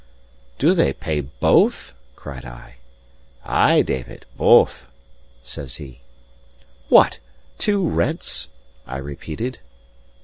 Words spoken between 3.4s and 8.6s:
"Ay, David, both," says he. "What! two rents?"